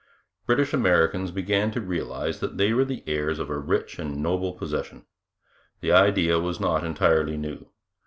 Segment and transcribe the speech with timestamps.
[0.47, 4.51] British Americans began to realize that they were the heirs of a rich and noble
[4.53, 5.05] possession.
[5.81, 7.69] The idea was not entirely new.